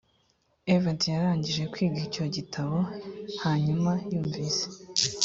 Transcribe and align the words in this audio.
edvard 0.73 1.01
yarangije 1.13 1.63
kwiga 1.71 1.97
icyo 2.07 2.25
gitabo 2.35 2.77
hanyuma 3.43 3.91
yumvise 4.11 4.63